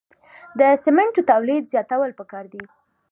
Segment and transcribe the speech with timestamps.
[0.59, 2.63] د سمنټو تولید زیاتول پکار دي